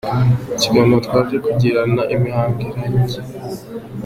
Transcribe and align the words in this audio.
Mu 0.49 0.55
kiganiro 0.61 0.99
twaje 1.07 1.35
kugirana 1.45 2.01
imihango 2.15 2.59
irangiye, 2.69 3.19